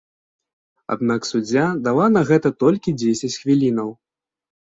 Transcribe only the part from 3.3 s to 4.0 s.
хвілінаў.